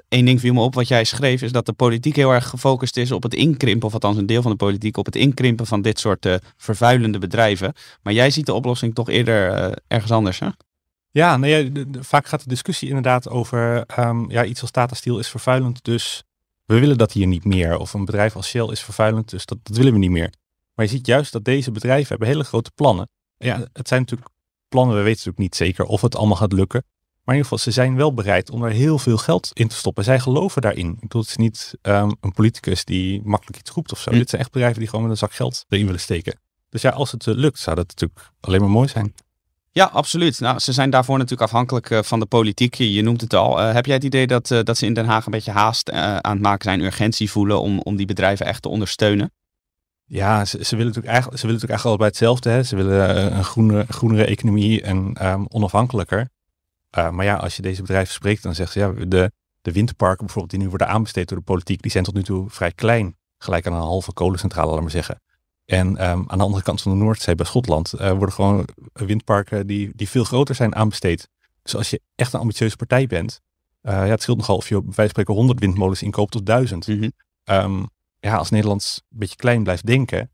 Eén 0.08 0.24
ding 0.24 0.40
viel 0.40 0.54
me 0.54 0.60
op 0.60 0.74
wat 0.74 0.88
jij 0.88 1.04
schreef, 1.04 1.42
is 1.42 1.52
dat 1.52 1.66
de 1.66 1.72
politiek 1.72 2.16
heel 2.16 2.30
erg 2.30 2.48
gefocust 2.48 2.96
is 2.96 3.10
op 3.10 3.22
het 3.22 3.34
inkrimpen, 3.34 3.86
of 3.86 3.94
althans 3.94 4.16
een 4.16 4.26
deel 4.26 4.42
van 4.42 4.50
de 4.50 4.56
politiek, 4.56 4.96
op 4.96 5.06
het 5.06 5.16
inkrimpen 5.16 5.66
van 5.66 5.82
dit 5.82 5.98
soort 5.98 6.28
vervuilende 6.56 7.18
bedrijven. 7.18 7.72
Maar 8.02 8.12
jij 8.12 8.30
ziet 8.30 8.46
de 8.46 8.54
oplossing 8.54 8.94
toch 8.94 9.08
eerder 9.08 9.72
ergens 9.86 10.12
anders, 10.12 10.38
hè? 10.38 10.48
Ja, 11.10 11.36
nee, 11.36 11.72
vaak 12.00 12.26
gaat 12.26 12.42
de 12.42 12.48
discussie 12.48 12.88
inderdaad 12.88 13.28
over 13.28 13.84
um, 13.98 14.30
ja, 14.30 14.44
iets 14.44 14.60
als 14.60 14.70
Tata 14.70 14.94
Steel 14.94 15.18
is 15.18 15.28
vervuilend, 15.28 15.84
dus 15.84 16.22
we 16.64 16.78
willen 16.78 16.98
dat 16.98 17.12
hier 17.12 17.26
niet 17.26 17.44
meer. 17.44 17.78
Of 17.78 17.94
een 17.94 18.04
bedrijf 18.04 18.36
als 18.36 18.48
Shell 18.48 18.68
is 18.68 18.80
vervuilend, 18.80 19.30
dus 19.30 19.46
dat, 19.46 19.58
dat 19.62 19.76
willen 19.76 19.92
we 19.92 19.98
niet 19.98 20.10
meer. 20.10 20.32
Maar 20.74 20.84
je 20.84 20.90
ziet 20.90 21.06
juist 21.06 21.32
dat 21.32 21.44
deze 21.44 21.70
bedrijven 21.70 22.08
hebben 22.08 22.28
hele 22.28 22.44
grote 22.44 22.70
plannen. 22.74 23.08
Ja, 23.36 23.68
het 23.72 23.88
zijn 23.88 24.00
natuurlijk 24.00 24.30
plannen, 24.68 24.96
we 24.96 25.02
weten 25.02 25.16
natuurlijk 25.16 25.38
niet 25.38 25.54
zeker 25.56 25.84
of 25.84 26.00
het 26.00 26.16
allemaal 26.16 26.36
gaat 26.36 26.52
lukken. 26.52 26.84
Maar 27.24 27.34
in 27.34 27.40
ieder 27.40 27.56
geval, 27.56 27.72
ze 27.72 27.80
zijn 27.80 27.96
wel 27.96 28.14
bereid 28.14 28.50
om 28.50 28.64
er 28.64 28.70
heel 28.70 28.98
veel 28.98 29.16
geld 29.16 29.50
in 29.52 29.68
te 29.68 29.74
stoppen. 29.74 30.04
Zij 30.04 30.20
geloven 30.20 30.62
daarin. 30.62 30.90
Ik 30.90 31.00
bedoel, 31.00 31.20
het 31.20 31.30
is 31.30 31.36
niet 31.36 31.74
um, 31.82 32.16
een 32.20 32.32
politicus 32.32 32.84
die 32.84 33.20
makkelijk 33.24 33.58
iets 33.58 33.70
roept 33.70 33.92
of 33.92 34.00
zo. 34.00 34.10
Dit 34.10 34.30
zijn 34.30 34.40
echt 34.40 34.50
bedrijven 34.50 34.78
die 34.78 34.88
gewoon 34.88 35.04
met 35.04 35.12
een 35.12 35.18
zak 35.18 35.32
geld 35.32 35.64
erin 35.68 35.84
willen 35.84 36.00
steken. 36.00 36.38
Dus 36.68 36.82
ja, 36.82 36.90
als 36.90 37.12
het 37.12 37.26
uh, 37.26 37.34
lukt, 37.34 37.58
zou 37.58 37.76
dat 37.76 37.88
natuurlijk 37.88 38.30
alleen 38.40 38.60
maar 38.60 38.70
mooi 38.70 38.88
zijn. 38.88 39.14
Ja, 39.70 39.84
absoluut. 39.84 40.40
Nou, 40.40 40.58
ze 40.58 40.72
zijn 40.72 40.90
daarvoor 40.90 41.18
natuurlijk 41.18 41.50
afhankelijk 41.50 41.90
uh, 41.90 42.02
van 42.02 42.20
de 42.20 42.26
politiek. 42.26 42.74
Je 42.74 43.02
noemt 43.02 43.20
het 43.20 43.34
al. 43.34 43.60
Uh, 43.60 43.72
heb 43.72 43.86
jij 43.86 43.94
het 43.94 44.04
idee 44.04 44.26
dat, 44.26 44.46
dat 44.46 44.78
ze 44.78 44.86
in 44.86 44.94
Den 44.94 45.06
Haag 45.06 45.26
een 45.26 45.32
beetje 45.32 45.50
haast 45.50 45.90
aan 45.90 46.32
het 46.32 46.40
maken 46.40 46.64
zijn, 46.64 46.80
urgentie 46.80 47.30
voelen 47.30 47.60
om, 47.60 47.80
om 47.80 47.96
die 47.96 48.06
bedrijven 48.06 48.46
echt 48.46 48.62
te 48.62 48.68
ondersteunen? 48.68 49.32
Ja, 50.04 50.44
ze, 50.44 50.64
ze 50.64 50.76
willen 50.76 50.86
natuurlijk 50.86 51.12
eigenlijk, 51.12 51.40
ze 51.40 51.46
willen 51.46 51.60
natuurlijk 51.60 51.70
eigenlijk 51.70 51.84
allebei 51.84 52.08
hetzelfde. 52.08 52.50
Hè? 52.50 52.62
Ze 52.62 52.76
willen 52.76 53.36
een 53.36 53.44
groene, 53.44 53.84
groenere 53.88 54.24
economie 54.24 54.82
en 54.82 55.26
um, 55.26 55.46
onafhankelijker. 55.48 56.28
Maar 56.94 57.24
ja, 57.24 57.36
als 57.36 57.56
je 57.56 57.62
deze 57.62 57.80
bedrijven 57.80 58.14
spreekt, 58.14 58.42
dan 58.42 58.54
zeggen 58.54 58.80
ze 58.80 59.00
ja, 59.00 59.06
de, 59.06 59.32
de 59.62 59.72
windparken 59.72 60.24
bijvoorbeeld 60.24 60.50
die 60.50 60.60
nu 60.62 60.68
worden 60.68 60.88
aanbesteed 60.88 61.28
door 61.28 61.38
de 61.38 61.44
politiek, 61.44 61.82
die 61.82 61.90
zijn 61.90 62.04
tot 62.04 62.14
nu 62.14 62.22
toe 62.22 62.50
vrij 62.50 62.72
klein. 62.72 63.16
Gelijk 63.38 63.66
aan 63.66 63.72
een 63.72 63.80
halve 63.80 64.12
kolencentrale, 64.12 64.72
laat 64.72 64.80
maar 64.80 64.90
zeggen. 64.90 65.20
En 65.64 65.86
um, 65.88 66.24
aan 66.26 66.38
de 66.38 66.44
andere 66.44 66.62
kant 66.62 66.82
van 66.82 66.92
de 66.92 67.04
Noordzee, 67.04 67.34
bij 67.34 67.46
Schotland, 67.46 67.94
uh, 67.94 68.10
worden 68.10 68.32
gewoon 68.32 68.68
windparken 68.92 69.66
die, 69.66 69.92
die 69.94 70.08
veel 70.08 70.24
groter 70.24 70.54
zijn 70.54 70.74
aanbesteed. 70.74 71.28
Dus 71.62 71.76
als 71.76 71.90
je 71.90 72.00
echt 72.14 72.32
een 72.32 72.40
ambitieuze 72.40 72.76
partij 72.76 73.06
bent, 73.06 73.40
uh, 73.82 73.92
ja, 73.92 74.06
het 74.06 74.22
scheelt 74.22 74.38
nogal 74.38 74.56
of 74.56 74.68
je 74.68 74.82
van 74.88 75.08
spreken 75.08 75.34
100 75.34 75.60
windmolens 75.60 76.02
inkoopt 76.02 76.34
of 76.34 76.42
1000. 76.42 76.86
Mm 76.86 76.98
-hmm. 76.98 77.12
um, 77.44 77.88
ja, 78.20 78.36
als 78.36 78.50
Nederland 78.50 79.02
een 79.10 79.18
beetje 79.18 79.36
klein 79.36 79.62
blijft 79.62 79.86
denken, 79.86 80.30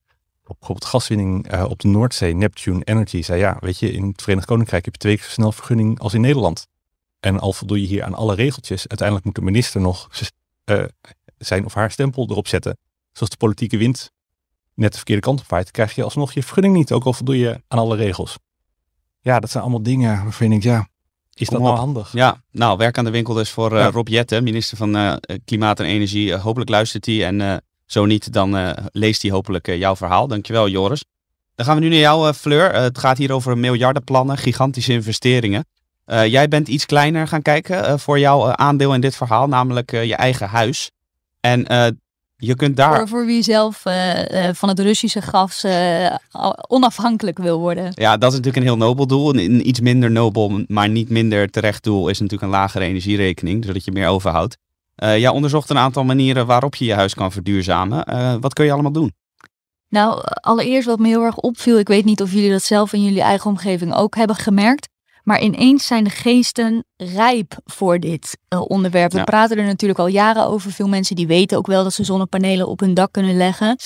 op 0.50 0.56
bijvoorbeeld 0.58 0.90
gaswinning 0.90 1.52
uh, 1.52 1.64
op 1.68 1.80
de 1.80 1.88
Noordzee, 1.88 2.34
Neptune 2.34 2.84
Energy, 2.84 3.22
zei 3.22 3.40
ja, 3.40 3.56
weet 3.60 3.78
je, 3.78 3.92
in 3.92 4.06
het 4.06 4.22
Verenigd 4.22 4.46
Koninkrijk 4.46 4.84
heb 4.84 4.94
je 4.94 5.00
twee 5.00 5.16
keer 5.16 5.24
zo 5.24 5.30
snel 5.30 5.52
vergunning 5.52 6.00
als 6.00 6.14
in 6.14 6.20
Nederland. 6.20 6.66
En 7.20 7.40
al 7.40 7.52
voldoe 7.52 7.80
je 7.80 7.86
hier 7.86 8.04
aan 8.04 8.14
alle 8.14 8.34
regeltjes, 8.34 8.88
uiteindelijk 8.88 9.26
moet 9.26 9.34
de 9.34 9.42
minister 9.42 9.80
nog 9.80 10.08
zijn 11.38 11.64
of 11.64 11.74
haar 11.74 11.90
stempel 11.90 12.26
erop 12.30 12.48
zetten. 12.48 12.78
Zoals 13.12 13.30
de 13.30 13.36
politieke 13.36 13.76
wind 13.76 14.12
net 14.74 14.90
de 14.90 14.96
verkeerde 14.96 15.22
kant 15.22 15.40
op 15.40 15.46
vaart, 15.46 15.70
krijg 15.70 15.94
je 15.94 16.02
alsnog 16.02 16.32
je 16.32 16.42
vergunning 16.42 16.74
niet, 16.74 16.92
ook 16.92 17.04
al 17.04 17.12
voldoe 17.12 17.38
je 17.38 17.62
aan 17.68 17.78
alle 17.78 17.96
regels. 17.96 18.38
Ja, 19.20 19.40
dat 19.40 19.50
zijn 19.50 19.62
allemaal 19.62 19.82
dingen 19.82 20.22
waarvan 20.22 20.48
denkt, 20.48 20.64
ja, 20.64 20.88
is 21.34 21.48
dat 21.48 21.60
nou 21.60 21.76
handig? 21.76 22.12
Ja, 22.12 22.42
nou, 22.50 22.76
werk 22.78 22.98
aan 22.98 23.04
de 23.04 23.10
winkel 23.10 23.34
dus 23.34 23.50
voor 23.50 23.72
uh, 23.72 23.88
Rob 23.92 24.08
Jette, 24.08 24.40
minister 24.40 24.76
van 24.76 25.20
Klimaat 25.44 25.80
en 25.80 25.86
Energie. 25.86 26.34
Hopelijk 26.34 26.70
luistert 26.70 27.06
hij 27.06 27.26
en 27.26 27.62
zo 27.92 28.04
niet, 28.06 28.32
dan 28.32 28.74
leest 28.92 29.22
hij 29.22 29.30
hopelijk 29.30 29.66
jouw 29.66 29.96
verhaal. 29.96 30.28
Dankjewel, 30.28 30.68
Joris. 30.68 31.04
Dan 31.54 31.66
gaan 31.66 31.74
we 31.74 31.82
nu 31.82 31.88
naar 31.88 31.98
jou, 31.98 32.32
Fleur. 32.32 32.74
het 32.74 32.98
gaat 32.98 33.18
hier 33.18 33.32
over 33.32 33.58
miljardenplannen, 33.58 34.36
gigantische 34.38 34.92
investeringen. 34.92 35.66
jij 36.04 36.48
bent 36.48 36.68
iets 36.68 36.86
kleiner 36.86 37.28
gaan 37.28 37.42
kijken 37.42 38.00
voor 38.00 38.18
jouw 38.18 38.52
aandeel 38.52 38.94
in 38.94 39.00
dit 39.00 39.16
verhaal, 39.16 39.48
namelijk 39.48 39.90
je 39.90 40.14
eigen 40.14 40.48
huis. 40.48 40.90
En 41.40 41.64
je 42.36 42.56
kunt 42.56 42.76
daar... 42.76 42.96
Voor, 42.96 43.08
voor 43.08 43.26
wie 43.26 43.42
zelf 43.42 43.82
van 44.52 44.68
het 44.68 44.78
Russische 44.78 45.22
gas 45.22 45.64
onafhankelijk 46.68 47.38
wil 47.38 47.58
worden. 47.58 47.92
Ja, 47.94 48.16
dat 48.16 48.30
is 48.32 48.38
natuurlijk 48.38 48.64
een 48.64 48.70
heel 48.70 48.86
nobel 48.86 49.06
doel. 49.06 49.34
Een, 49.34 49.68
iets 49.68 49.80
minder 49.80 50.10
nobel, 50.10 50.64
maar 50.66 50.88
niet 50.88 51.08
minder 51.08 51.50
terecht 51.50 51.84
doel 51.84 52.08
is 52.08 52.18
natuurlijk 52.20 52.52
een 52.52 52.58
lagere 52.58 52.84
energierekening, 52.84 53.64
zodat 53.64 53.84
je 53.84 53.92
meer 53.92 54.08
overhoudt. 54.08 54.56
Uh, 55.02 55.18
jij 55.18 55.28
onderzocht 55.28 55.70
een 55.70 55.78
aantal 55.78 56.04
manieren 56.04 56.46
waarop 56.46 56.74
je 56.74 56.84
je 56.84 56.94
huis 56.94 57.14
kan 57.14 57.32
verduurzamen. 57.32 58.40
wat 58.40 58.52
kun 58.52 58.64
je 58.64 58.72
allemaal 58.72 58.92
doen? 58.92 59.12
Nou, 59.88 60.20
allereerst 60.40 60.86
wat 60.86 60.98
me 60.98 61.08
heel 61.08 61.22
erg 61.22 61.36
opviel, 61.36 61.78
ik 61.78 61.88
weet 61.88 62.04
niet 62.04 62.22
of 62.22 62.32
jullie 62.32 62.50
dat 62.50 62.62
zelf 62.62 62.92
in 62.92 63.02
jullie 63.02 63.22
eigen 63.22 63.50
omgeving 63.50 63.94
ook 63.94 64.16
hebben 64.16 64.36
gemerkt. 64.36 64.88
Maar 65.22 65.40
ineens 65.40 65.86
zijn 65.86 66.04
de 66.04 66.10
geesten 66.10 66.84
rijp 66.96 67.58
voor 67.64 67.98
dit 67.98 68.38
uh, 68.54 68.60
onderwerp. 68.60 69.12
We 69.12 69.24
praten 69.24 69.58
er 69.58 69.64
natuurlijk 69.64 69.98
al 70.00 70.06
jaren 70.06 70.46
over. 70.46 70.72
Veel 70.72 70.88
mensen 70.88 71.16
die 71.16 71.26
weten 71.26 71.58
ook 71.58 71.66
wel 71.66 71.82
dat 71.82 71.92
ze 71.92 72.04
zonnepanelen 72.04 72.68
op 72.68 72.80
hun 72.80 72.94
dak 72.94 73.12
kunnen 73.12 73.36
leggen. 73.36 73.76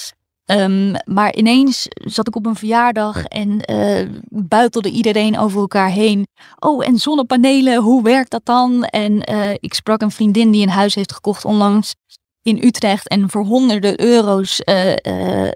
Um, 0.46 0.94
maar 1.04 1.34
ineens 1.34 1.86
zat 1.90 2.28
ik 2.28 2.36
op 2.36 2.46
een 2.46 2.56
verjaardag 2.56 3.24
en 3.24 3.70
uh, 3.70 4.08
buitelde 4.28 4.90
iedereen 4.90 5.38
over 5.38 5.60
elkaar 5.60 5.90
heen. 5.90 6.26
Oh, 6.58 6.86
en 6.86 6.98
zonnepanelen, 6.98 7.82
hoe 7.82 8.02
werkt 8.02 8.30
dat 8.30 8.44
dan? 8.44 8.84
En 8.84 9.32
uh, 9.32 9.50
ik 9.50 9.74
sprak 9.74 10.02
een 10.02 10.10
vriendin 10.10 10.50
die 10.50 10.62
een 10.62 10.68
huis 10.68 10.94
heeft 10.94 11.12
gekocht 11.12 11.44
onlangs 11.44 11.94
in 12.42 12.64
Utrecht 12.64 13.08
en 13.08 13.30
voor 13.30 13.44
honderden 13.44 14.00
euro's 14.00 14.60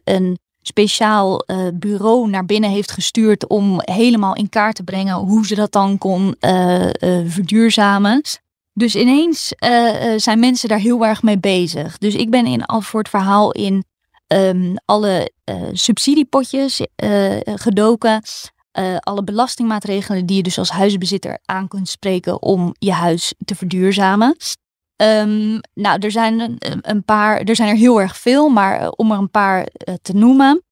een 0.04 0.38
speciaal 0.62 1.44
bureau 1.74 2.28
naar 2.28 2.44
binnen 2.44 2.70
heeft 2.70 2.90
gestuurd 2.90 3.48
om 3.48 3.80
helemaal 3.80 4.34
in 4.34 4.48
kaart 4.48 4.74
te 4.74 4.82
brengen 4.82 5.14
hoe 5.14 5.46
ze 5.46 5.54
dat 5.54 5.72
dan 5.72 5.98
kon 5.98 6.34
verduurzamen. 7.26 8.22
Dus 8.72 8.96
ineens 8.96 9.52
zijn 10.16 10.38
mensen 10.38 10.68
daar 10.68 10.78
heel 10.78 11.06
erg 11.06 11.22
mee 11.22 11.38
bezig. 11.38 11.98
Dus 11.98 12.14
ik 12.14 12.30
ben 12.30 12.46
in 12.46 12.64
al 12.64 12.80
voor 12.80 13.00
het 13.00 13.08
verhaal 13.08 13.52
in 13.52 13.84
um, 14.28 14.74
alle 14.84 15.30
uh, 15.44 15.68
subsidiepotjes 15.72 16.80
uh, 16.80 17.36
gedoken. 17.44 18.22
alle 19.00 19.24
belastingmaatregelen 19.24 20.26
die 20.26 20.36
je 20.36 20.42
dus 20.42 20.58
als 20.58 20.70
huisbezitter 20.70 21.38
aan 21.44 21.68
kunt 21.68 21.88
spreken 21.88 22.42
om 22.42 22.74
je 22.78 22.92
huis 22.92 23.34
te 23.44 23.54
verduurzamen. 23.54 24.36
Um, 24.96 25.60
nou, 25.74 25.98
er 25.98 26.10
zijn 26.10 26.40
een, 26.40 26.58
een, 26.80 27.04
paar, 27.04 27.40
er 27.40 27.56
zijn 27.56 27.68
er 27.68 27.76
heel 27.76 28.00
erg 28.00 28.16
veel, 28.16 28.48
maar 28.48 28.90
om 28.90 29.12
er 29.12 29.18
een 29.18 29.30
paar 29.30 29.68
te 30.02 30.12
noemen. 30.12 30.62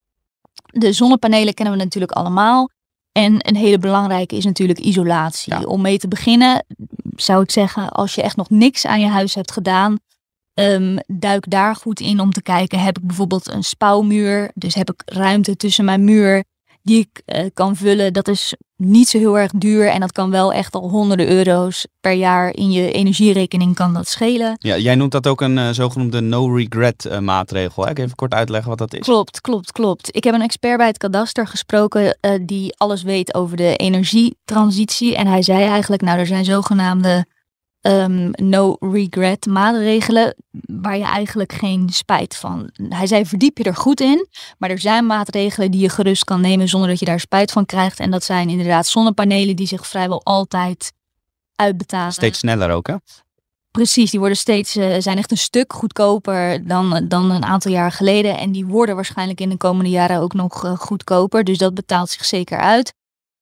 De 0.65 0.93
zonnepanelen 0.93 1.53
kennen 1.53 1.77
we 1.77 1.83
natuurlijk 1.83 2.11
allemaal. 2.11 2.69
En 3.11 3.47
een 3.47 3.55
hele 3.55 3.79
belangrijke 3.79 4.35
is 4.35 4.45
natuurlijk 4.45 4.79
isolatie. 4.79 5.67
Om 5.67 5.81
mee 5.81 5.97
te 5.97 6.07
beginnen 6.07 6.65
zou 7.15 7.41
ik 7.43 7.51
zeggen, 7.51 7.89
als 7.89 8.15
je 8.15 8.21
echt 8.21 8.35
nog 8.35 8.49
niks 8.49 8.85
aan 8.85 8.99
je 8.99 9.07
huis 9.07 9.35
hebt 9.35 9.51
gedaan, 9.51 9.99
um, 10.59 10.97
duik 11.07 11.49
daar 11.49 11.75
goed 11.75 11.99
in 11.99 12.19
om 12.19 12.31
te 12.31 12.41
kijken, 12.41 12.79
heb 12.79 12.97
ik 12.97 13.07
bijvoorbeeld 13.07 13.51
een 13.51 13.63
spouwmuur, 13.63 14.51
dus 14.53 14.75
heb 14.75 14.91
ik 14.91 15.01
ruimte 15.05 15.55
tussen 15.55 15.85
mijn 15.85 16.03
muur 16.03 16.43
die 16.81 16.99
ik 16.99 17.21
uh, 17.25 17.45
kan 17.53 17.75
vullen. 17.75 18.13
Dat 18.13 18.27
is 18.27 18.55
niet 18.75 19.07
zo 19.07 19.17
heel 19.17 19.39
erg 19.39 19.51
duur 19.51 19.89
en 19.89 19.99
dat 19.99 20.11
kan 20.11 20.31
wel 20.31 20.53
echt 20.53 20.75
al 20.75 20.89
honderden 20.89 21.29
euro's 21.29 21.87
per 21.99 22.11
jaar 22.11 22.53
in 22.53 22.71
je 22.71 22.91
energierekening 22.91 23.75
kan 23.75 23.93
dat 23.93 24.07
schelen. 24.07 24.55
Ja, 24.59 24.77
jij 24.77 24.95
noemt 24.95 25.11
dat 25.11 25.27
ook 25.27 25.41
een 25.41 25.57
uh, 25.57 25.69
zogenoemde 25.69 26.21
no 26.21 26.55
regret 26.55 27.05
uh, 27.05 27.19
maatregel. 27.19 27.83
Hè? 27.83 27.89
Ik 27.89 27.99
even 27.99 28.15
kort 28.15 28.33
uitleggen 28.33 28.69
wat 28.69 28.77
dat 28.77 28.93
is. 28.93 28.99
Klopt, 28.99 29.41
klopt, 29.41 29.71
klopt. 29.71 30.15
Ik 30.15 30.23
heb 30.23 30.33
een 30.33 30.41
expert 30.41 30.77
bij 30.77 30.87
het 30.87 30.97
kadaster 30.97 31.47
gesproken 31.47 32.17
die 32.41 32.77
alles 32.77 33.03
weet 33.03 33.33
over 33.33 33.57
de 33.57 33.75
energietransitie 33.75 35.15
en 35.15 35.27
hij 35.27 35.41
zei 35.41 35.63
eigenlijk, 35.63 36.01
nou 36.01 36.19
er 36.19 36.27
zijn 36.27 36.45
zogenaamde 36.45 37.25
um, 37.87 38.31
no 38.31 38.75
regret 38.79 39.45
maatregelen 39.45 40.35
waar 40.61 40.97
je 40.97 41.03
eigenlijk 41.03 41.53
geen 41.53 41.89
spijt 41.89 42.35
van. 42.35 42.69
Hij 42.89 43.07
zei 43.07 43.25
verdiep 43.25 43.57
je 43.57 43.63
er 43.63 43.75
goed 43.75 44.01
in, 44.01 44.27
maar 44.57 44.69
er 44.69 44.79
zijn 44.79 45.05
maatregelen 45.05 45.71
die 45.71 45.81
je 45.81 45.89
gerust 45.89 46.23
kan 46.23 46.41
nemen 46.41 46.67
zonder 46.67 46.89
dat 46.89 46.99
je 46.99 47.05
daar 47.05 47.19
spijt 47.19 47.51
van 47.51 47.65
krijgt. 47.65 47.99
En 47.99 48.11
dat 48.11 48.23
zijn 48.23 48.49
inderdaad 48.49 48.87
zonnepanelen 48.87 49.55
die 49.55 49.67
zich 49.67 49.87
vrijwel 49.87 50.23
altijd 50.23 50.93
uitbetalen. 51.55 52.13
Steeds 52.13 52.39
sneller 52.39 52.71
ook 52.71 52.87
hè? 52.87 52.95
Precies, 53.71 54.11
die 54.11 54.19
worden 54.19 54.37
steeds, 54.37 54.75
uh, 54.75 54.95
zijn 54.99 55.17
echt 55.17 55.31
een 55.31 55.37
stuk 55.37 55.73
goedkoper 55.73 56.67
dan, 56.67 57.05
dan 57.07 57.31
een 57.31 57.45
aantal 57.45 57.71
jaar 57.71 57.91
geleden. 57.91 58.37
En 58.37 58.51
die 58.51 58.65
worden 58.65 58.95
waarschijnlijk 58.95 59.41
in 59.41 59.49
de 59.49 59.57
komende 59.57 59.89
jaren 59.89 60.19
ook 60.19 60.33
nog 60.33 60.65
uh, 60.65 60.77
goedkoper. 60.77 61.43
Dus 61.43 61.57
dat 61.57 61.73
betaalt 61.73 62.09
zich 62.09 62.25
zeker 62.25 62.57
uit. 62.57 62.93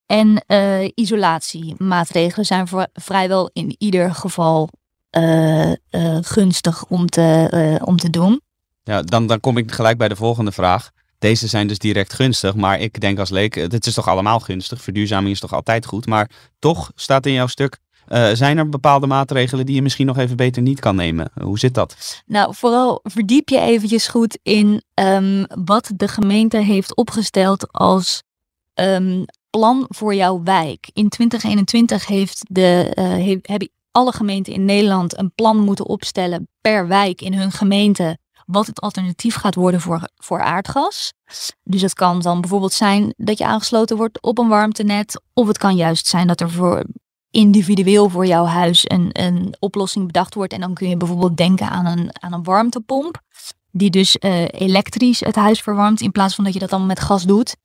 En 0.05 0.43
uh, 0.47 0.89
isolatiemaatregelen 0.93 2.45
zijn 2.45 2.67
voor, 2.67 2.87
vrijwel 2.93 3.49
in 3.53 3.75
ieder 3.77 4.15
geval 4.15 4.69
uh, 5.17 5.69
uh, 5.69 5.75
gunstig 6.21 6.85
om 6.85 7.05
te, 7.05 7.79
om 7.83 7.97
te 7.97 8.09
doen. 8.09 8.41
Ja, 8.83 9.01
dan, 9.01 9.27
dan 9.27 9.39
kom 9.39 9.57
ik 9.57 9.71
gelijk 9.71 9.97
bij 9.97 10.07
de 10.07 10.15
volgende 10.15 10.51
vraag. 10.51 10.91
Deze 11.19 11.47
zijn 11.47 11.67
dus 11.67 11.79
direct 11.79 12.13
gunstig, 12.13 12.55
maar 12.55 12.79
ik 12.79 12.99
denk 12.99 13.19
als 13.19 13.29
leek, 13.29 13.55
het 13.55 13.85
is 13.85 13.93
toch 13.93 14.07
allemaal 14.07 14.39
gunstig. 14.39 14.81
Verduurzaming 14.81 15.33
is 15.33 15.39
toch 15.39 15.53
altijd 15.53 15.85
goed. 15.85 16.05
Maar 16.05 16.29
toch 16.59 16.91
staat 16.95 17.25
in 17.25 17.33
jouw 17.33 17.47
stuk, 17.47 17.77
zijn 18.33 18.57
er 18.57 18.69
bepaalde 18.69 19.07
maatregelen 19.07 19.65
die 19.65 19.75
je 19.75 19.81
misschien 19.81 20.05
nog 20.05 20.17
even 20.17 20.35
beter 20.35 20.61
niet 20.61 20.79
kan 20.79 20.95
nemen? 20.95 21.31
Hoe 21.41 21.59
zit 21.59 21.73
dat? 21.73 22.21
Nou, 22.25 22.55
vooral 22.55 22.99
verdiep 23.03 23.49
je 23.49 23.59
eventjes 23.59 24.07
goed 24.07 24.39
in 24.43 24.83
um, 24.93 25.45
wat 25.65 25.91
de 25.95 26.07
gemeente 26.07 26.57
heeft 26.57 26.95
opgesteld 26.95 27.71
als 27.71 28.23
um, 28.73 29.25
plan 29.57 29.85
voor 29.87 30.15
jouw 30.15 30.43
wijk. 30.43 30.89
In 30.93 31.09
2021 31.09 32.07
heeft 32.07 32.45
de, 32.49 32.91
uh, 32.99 33.37
hebben 33.41 33.69
alle 33.91 34.11
gemeenten 34.11 34.53
in 34.53 34.65
Nederland 34.65 35.17
een 35.17 35.33
plan 35.35 35.57
moeten 35.57 35.85
opstellen 35.85 36.47
per 36.61 36.87
wijk 36.87 37.21
in 37.21 37.33
hun 37.33 37.51
gemeente 37.51 38.17
wat 38.45 38.67
het 38.67 38.81
alternatief 38.81 39.35
gaat 39.35 39.55
worden 39.55 39.81
voor, 39.81 40.09
voor 40.15 40.41
aardgas. 40.41 41.13
Dus 41.63 41.81
het 41.81 41.93
kan 41.93 42.19
dan 42.19 42.41
bijvoorbeeld 42.41 42.73
zijn 42.73 43.13
dat 43.17 43.37
je 43.37 43.45
aangesloten 43.45 43.97
wordt 43.97 44.21
op 44.21 44.37
een 44.37 44.47
warmtenet. 44.47 45.21
Of 45.33 45.47
het 45.47 45.57
kan 45.57 45.75
juist 45.75 46.07
zijn 46.07 46.27
dat 46.27 46.41
er 46.41 46.51
voor 46.51 46.83
individueel 47.29 48.09
voor 48.09 48.25
jouw 48.25 48.45
huis 48.45 48.83
een, 48.87 49.09
een 49.11 49.55
oplossing 49.59 50.05
bedacht 50.05 50.33
wordt. 50.33 50.53
En 50.53 50.59
dan 50.59 50.73
kun 50.73 50.89
je 50.89 50.97
bijvoorbeeld 50.97 51.37
denken 51.37 51.69
aan 51.69 51.85
een, 51.85 52.09
aan 52.23 52.33
een 52.33 52.43
warmtepomp. 52.43 53.21
Die 53.71 53.89
dus 53.89 54.17
uh, 54.19 54.45
elektrisch 54.47 55.19
het 55.19 55.35
huis 55.35 55.61
verwarmt 55.61 56.01
in 56.01 56.11
plaats 56.11 56.35
van 56.35 56.43
dat 56.43 56.53
je 56.53 56.59
dat 56.59 56.69
dan 56.69 56.85
met 56.85 56.99
gas 56.99 57.23
doet. 57.23 57.55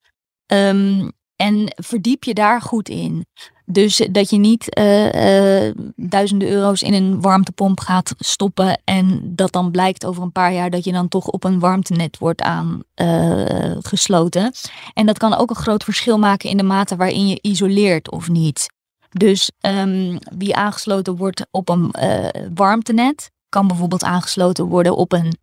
Um, 0.47 1.13
en 1.41 1.75
verdiep 1.77 2.25
je 2.25 2.35
daar 2.35 2.61
goed 2.61 2.89
in. 2.89 3.27
Dus 3.65 4.09
dat 4.13 4.31
je 4.31 4.37
niet 4.37 4.79
uh, 4.79 5.65
uh, 5.67 5.73
duizenden 5.97 6.49
euro's 6.49 6.83
in 6.83 6.95
een 6.95 7.21
warmtepomp 7.21 7.81
gaat 7.81 8.15
stoppen. 8.19 8.81
En 8.85 9.21
dat 9.35 9.53
dan 9.53 9.71
blijkt 9.71 10.07
over 10.07 10.23
een 10.23 10.33
paar 10.33 10.53
jaar 10.53 10.71
dat 10.71 10.85
je 10.85 10.93
dan 10.93 11.09
toch 11.09 11.27
op 11.27 11.45
een 11.45 11.59
warmtenet 11.59 12.19
wordt 12.19 12.43
aangesloten. 12.95 14.43
Uh, 14.43 14.49
en 14.95 15.07
dat 15.07 15.19
kan 15.19 15.35
ook 15.35 15.51
een 15.51 15.57
groot 15.57 15.85
verschil 15.85 16.19
maken 16.19 16.51
in 16.51 16.57
de 16.57 16.63
mate 16.63 16.97
waarin 16.97 17.29
je 17.29 17.39
isoleert 17.41 18.11
of 18.11 18.29
niet. 18.29 18.67
Dus 19.11 19.51
um, 19.61 20.19
wie 20.39 20.57
aangesloten 20.57 21.17
wordt 21.17 21.47
op 21.51 21.69
een 21.69 21.95
warmtenet, 22.55 23.31
kan 23.49 23.67
bijvoorbeeld 23.67 24.05
aangesloten 24.05 24.65
worden 24.65 24.97
op 24.97 25.13
een 25.13 25.37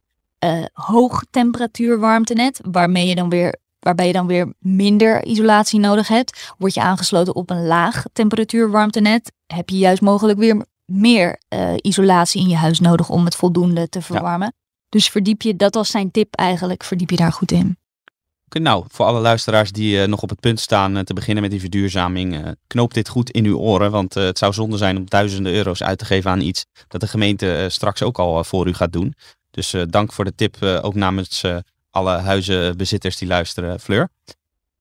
hoogtemperatuur 0.73 1.99
warmtenet. 1.99 2.59
Waarmee 2.71 3.07
je 3.07 3.15
dan 3.15 3.29
weer 3.29 3.55
waarbij 3.79 4.07
je 4.07 4.13
dan 4.13 4.27
weer 4.27 4.53
minder 4.59 5.25
isolatie 5.25 5.79
nodig 5.79 6.07
hebt. 6.07 6.53
Word 6.57 6.73
je 6.73 6.81
aangesloten 6.81 7.35
op 7.35 7.49
een 7.49 7.65
laag 7.65 8.03
temperatuur 8.13 8.71
warmtenet, 8.71 9.31
heb 9.47 9.69
je 9.69 9.77
juist 9.77 10.01
mogelijk 10.01 10.39
weer 10.39 10.65
meer 10.85 11.39
uh, 11.49 11.73
isolatie 11.81 12.41
in 12.41 12.49
je 12.49 12.55
huis 12.55 12.79
nodig 12.79 13.09
om 13.09 13.25
het 13.25 13.35
voldoende 13.35 13.89
te 13.89 14.01
verwarmen. 14.01 14.53
Dus 14.89 15.09
verdiep 15.09 15.41
je, 15.41 15.55
dat 15.55 15.73
was 15.73 15.91
zijn 15.91 16.11
tip 16.11 16.35
eigenlijk, 16.35 16.83
verdiep 16.83 17.09
je 17.09 17.15
daar 17.15 17.31
goed 17.31 17.51
in. 17.51 17.77
Nou, 18.49 18.85
voor 18.87 19.05
alle 19.05 19.19
luisteraars 19.19 19.71
die 19.71 20.01
uh, 20.01 20.07
nog 20.07 20.21
op 20.21 20.29
het 20.29 20.39
punt 20.39 20.59
staan 20.59 20.97
uh, 20.97 21.03
te 21.03 21.13
beginnen 21.13 21.41
met 21.41 21.51
die 21.51 21.59
verduurzaming, 21.59 22.55
knoop 22.67 22.93
dit 22.93 23.09
goed 23.09 23.29
in 23.29 23.45
uw 23.45 23.57
oren. 23.57 23.91
Want 23.91 24.13
het 24.13 24.37
zou 24.37 24.53
zonde 24.53 24.77
zijn 24.77 24.97
om 24.97 25.05
duizenden 25.05 25.53
euro's 25.53 25.83
uit 25.83 25.97
te 25.97 26.05
geven 26.05 26.31
aan 26.31 26.41
iets 26.41 26.65
dat 26.87 27.01
de 27.01 27.07
gemeente 27.07 27.65
straks 27.69 28.03
ook 28.03 28.19
al 28.19 28.43
voor 28.43 28.67
u 28.67 28.73
gaat 28.73 28.93
doen. 28.93 29.13
Dus 29.51 29.75
dank 29.89 30.13
voor 30.13 30.25
de 30.25 30.35
tip, 30.35 30.63
ook 30.81 30.95
namens 30.95 31.43
alle 31.97 32.17
huizenbezitters 32.17 33.17
die 33.17 33.27
luisteren, 33.27 33.79
Fleur. 33.79 34.09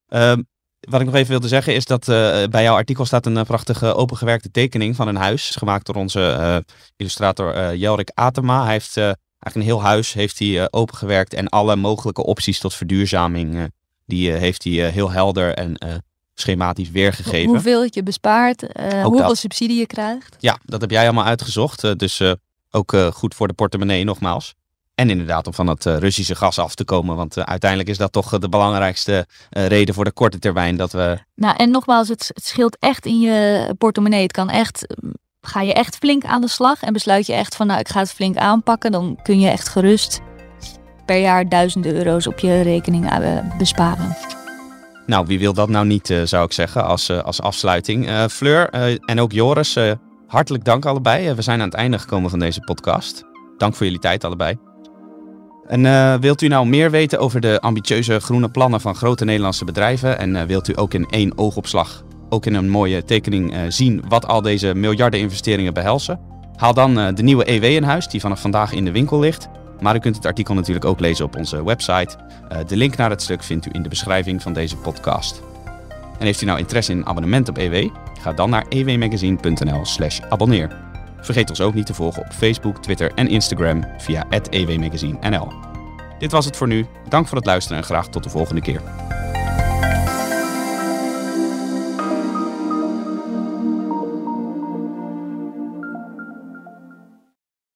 Ehm, 0.09 0.43
wat 0.81 1.01
ik 1.01 1.07
nog 1.07 1.15
even 1.15 1.31
wilde 1.31 1.49
zeggen 1.49 1.75
is 1.75 1.85
dat 1.85 2.09
uh, 2.09 2.45
bij 2.45 2.63
jouw 2.63 2.75
artikel 2.75 3.05
staat 3.05 3.27
een 3.27 3.37
uh, 3.37 3.43
prachtige 3.43 3.95
opengewerkte 3.95 4.51
tekening 4.51 4.97
van 4.97 5.09
een 5.09 5.17
huis. 5.17 5.51
Gemaakt 5.51 5.87
door 5.87 5.95
onze 5.95 6.37
uh, 6.39 6.57
illustrator 6.97 7.77
Jelrik 7.77 8.11
Atema. 8.15 8.63
Hij 8.63 8.73
heeft 8.73 8.97
eigenlijk 8.97 9.55
een 9.55 9.63
heel 9.63 9.83
huis 9.83 10.13
heeft 10.13 10.39
hij, 10.39 10.73
opengewerkt 10.73 11.35
en 11.35 11.49
alle 11.49 11.77
mogelijke 11.77 12.25
opties 12.25 12.59
tot 12.59 12.75
verduurzaming 12.75 13.71
die 14.07 14.31
heeft 14.31 14.65
hij 14.65 14.91
heel 14.91 15.11
helder 15.11 15.55
en 15.55 16.03
schematisch 16.35 16.91
weergegeven. 16.91 17.49
Hoeveel 17.49 17.87
je 17.91 18.03
bespaart, 18.03 18.61
hoeveel 19.03 19.29
dat. 19.29 19.37
subsidie 19.37 19.79
je 19.79 19.87
krijgt. 19.87 20.37
Ja, 20.39 20.59
dat 20.65 20.81
heb 20.81 20.91
jij 20.91 21.05
allemaal 21.05 21.25
uitgezocht. 21.25 21.99
dus 21.99 22.23
ook 22.71 22.97
goed 23.13 23.35
voor 23.35 23.49
de 23.49 23.55
portemonnee 23.55 24.05
nogmaals. 24.05 24.55
En 24.97 25.11
inderdaad 25.11 25.47
om 25.47 25.55
van 25.55 25.67
het 25.67 25.87
uh, 25.87 25.97
Russische 25.97 26.35
gas 26.35 26.59
af 26.59 26.75
te 26.75 26.85
komen. 26.85 27.17
Want 27.17 27.37
uh, 27.37 27.45
uiteindelijk 27.45 27.91
is 27.91 27.99
dat 27.99 28.13
toch 28.13 28.35
uh, 28.35 28.41
de 28.41 28.49
belangrijkste 28.49 29.27
reden 29.51 29.95
voor 29.95 30.05
de 30.05 30.13
korte 30.13 30.39
termijn 30.39 30.77
dat 30.77 30.93
we. 30.93 31.19
Nou, 31.35 31.57
en 31.57 31.71
nogmaals, 31.71 32.09
het, 32.09 32.31
het 32.35 32.45
scheelt 32.45 32.77
echt 32.81 33.07
in 33.07 33.21
je 33.21 33.75
portemonnee. 33.79 34.23
Het 34.23 34.33
kan 34.33 34.51
echt. 34.51 34.87
Ga 35.41 35.61
je 35.61 35.73
echt 35.73 35.97
flink 35.97 36.25
aan 36.25 36.41
de 36.41 36.49
slag 36.49 36.83
en 36.83 36.93
besluit 36.93 37.27
je 37.27 37.33
echt 37.33 37.57
van 37.57 37.67
nou 37.67 37.81
ik 37.81 37.89
ga 37.89 37.99
het 37.99 38.13
flink 38.13 38.37
aanpakken, 38.37 38.93
dan 38.93 39.19
kun 39.23 39.41
je 39.41 39.49
echt 39.49 39.69
gerust 39.69 40.21
per 41.05 41.21
jaar 41.21 41.49
duizenden 41.49 41.95
euro's 41.95 42.27
op 42.27 42.39
je 42.39 42.61
rekening 42.61 43.11
besparen. 43.59 44.17
Nou, 45.07 45.27
wie 45.27 45.39
wil 45.39 45.53
dat 45.53 45.69
nou 45.69 45.87
niet, 45.87 46.15
zou 46.25 46.45
ik 46.45 46.53
zeggen, 46.53 46.85
als, 46.85 47.11
als 47.11 47.41
afsluiting. 47.41 48.11
Fleur 48.31 48.71
en 49.01 49.21
ook 49.21 49.33
Joris, 49.33 49.77
hartelijk 50.27 50.65
dank 50.65 50.87
allebei. 50.87 51.35
we 51.35 51.43
zijn 51.43 51.61
aan 51.61 51.69
het 51.69 51.77
einde 51.77 51.99
gekomen 51.99 52.31
van 52.31 52.39
deze 52.39 52.61
podcast. 52.61 53.25
Dank 53.57 53.75
voor 53.75 53.87
jullie 53.87 54.01
tijd 54.01 54.25
allebei. 54.25 54.59
En 55.69 55.85
uh, 55.85 56.15
wilt 56.15 56.43
u 56.43 56.49
nou 56.49 56.67
meer 56.67 56.91
weten 56.91 57.19
over 57.19 57.41
de 57.41 57.61
ambitieuze 57.61 58.21
groene 58.21 58.49
plannen 58.49 58.81
van 58.81 58.95
grote 58.95 59.25
Nederlandse 59.25 59.65
bedrijven? 59.65 60.19
En 60.19 60.35
uh, 60.35 60.43
wilt 60.43 60.69
u 60.69 60.73
ook 60.77 60.95
in 60.95 61.07
één 61.11 61.39
oogopslag, 61.39 62.05
ook 62.29 62.47
in 62.47 62.55
een 62.55 62.69
mooie 62.69 63.05
tekening, 63.05 63.55
uh, 63.55 63.61
zien 63.69 64.05
wat 64.09 64.27
al 64.27 64.43
deze 64.43 64.75
miljarden 64.75 65.21
investeringen 65.21 65.75
behelzen? 65.75 66.21
Haal 66.57 66.75
dan 66.75 67.15
de 67.15 67.23
nieuwe 67.23 67.51
EW 67.51 67.65
in 67.65 67.83
huis, 67.83 68.09
die 68.09 68.21
vanaf 68.21 68.41
vandaag 68.41 68.73
in 68.73 68.85
de 68.85 68.91
winkel 68.91 69.19
ligt. 69.19 69.49
Maar 69.81 69.95
u 69.97 69.99
kunt 69.99 70.17
het 70.17 70.27
artikel 70.27 70.55
natuurlijk 70.55 70.85
ook 70.85 71.01
lezen 71.01 71.25
op 71.25 71.37
onze 71.37 71.65
website. 71.65 72.17
de 72.67 72.77
link 72.77 72.97
naar 72.97 73.11
het 73.11 73.23
stuk 73.23 73.43
vindt 73.43 73.67
u 73.67 73.71
in 73.73 73.83
de 73.83 73.89
beschrijving 73.89 74.43
van 74.43 74.53
deze 74.53 74.77
podcast. 74.77 75.43
En 76.19 76.27
heeft 76.27 76.43
u 76.43 76.47
nou 76.47 76.59
interesse 76.59 76.93
in 76.93 76.99
een 76.99 77.07
abonnement 77.07 77.49
op 77.49 77.59
EW? 77.59 77.89
Ga 78.21 78.33
dan 78.33 78.51
naar 78.51 78.67
ewmagazine.nl/slash 78.69 80.21
abonneer. 80.29 80.86
Vergeet 81.27 81.51
ons 81.51 81.61
ook 81.61 81.75
niet 81.75 81.87
te 81.87 81.95
volgen 81.95 82.23
op 82.23 82.33
Facebook, 82.33 82.83
Twitter 82.83 83.13
en 83.15 83.29
Instagram 83.29 83.85
via 83.99 84.25
@ewmagazinenl. 84.51 85.53
Dit 86.19 86.33
was 86.33 86.45
het 86.45 86.57
voor 86.57 86.67
nu. 86.67 86.87
Dank 87.09 87.29
voor 87.29 87.37
het 87.37 87.47
luisteren 87.47 87.79
en 87.79 87.85
graag 87.85 88.09
tot 88.09 88.23
de 88.23 88.31
volgende 88.31 88.61
keer. 88.61 88.81